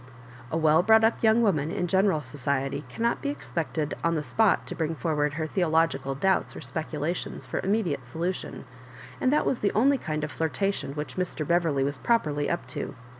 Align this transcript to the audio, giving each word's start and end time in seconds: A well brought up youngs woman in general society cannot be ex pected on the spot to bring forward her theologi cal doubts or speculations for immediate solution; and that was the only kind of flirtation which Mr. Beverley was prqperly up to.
A 0.51 0.57
well 0.57 0.81
brought 0.81 1.03
up 1.03 1.21
youngs 1.21 1.43
woman 1.43 1.69
in 1.69 1.85
general 1.85 2.23
society 2.23 2.83
cannot 2.89 3.21
be 3.21 3.29
ex 3.29 3.53
pected 3.55 3.93
on 4.03 4.15
the 4.15 4.23
spot 4.23 4.65
to 4.65 4.73
bring 4.75 4.95
forward 4.95 5.33
her 5.33 5.45
theologi 5.45 6.01
cal 6.01 6.15
doubts 6.15 6.55
or 6.55 6.61
speculations 6.61 7.45
for 7.45 7.59
immediate 7.59 8.03
solution; 8.03 8.65
and 9.21 9.31
that 9.31 9.45
was 9.45 9.59
the 9.59 9.71
only 9.73 9.99
kind 9.99 10.23
of 10.23 10.31
flirtation 10.31 10.93
which 10.93 11.17
Mr. 11.17 11.47
Beverley 11.47 11.83
was 11.83 11.99
prqperly 11.99 12.49
up 12.51 12.65
to. 12.69 12.95